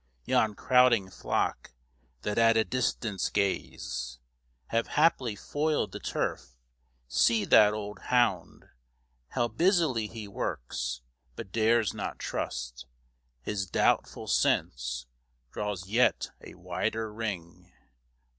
Yon 0.25 0.55
crowding 0.55 1.11
flock, 1.11 1.73
that 2.23 2.39
at 2.39 2.57
a 2.57 2.63
distance 2.65 3.29
gaze, 3.29 4.17
Have 4.69 4.87
haply 4.87 5.35
foil'd 5.35 5.91
the 5.91 5.99
turf. 5.99 6.57
See 7.07 7.45
that 7.45 7.71
old 7.71 7.99
hound! 8.05 8.65
How 9.27 9.47
busily 9.47 10.07
he 10.07 10.27
works, 10.27 11.01
but 11.35 11.51
dares 11.51 11.93
not 11.93 12.17
trust 12.17 12.87
His 13.43 13.67
doubtful 13.67 14.25
sense; 14.25 15.05
draws 15.51 15.85
yet 15.87 16.31
a 16.43 16.55
wider 16.55 17.13
ring. 17.13 17.71